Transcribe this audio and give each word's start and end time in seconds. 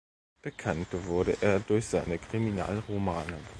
Bekannt 0.41 0.87
wurde 1.07 1.37
er 1.41 1.59
durch 1.59 1.85
seine 1.85 2.17
Kriminalromane. 2.17 3.37